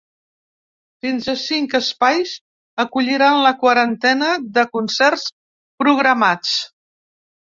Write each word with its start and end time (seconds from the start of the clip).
Fins 1.05 1.25
a 1.33 1.35
cinc 1.41 1.75
espais 1.79 2.33
acolliran 2.85 3.37
la 3.49 3.53
quarantena 3.65 4.33
de 4.57 4.65
concerts 4.79 5.27
programats. 5.85 6.57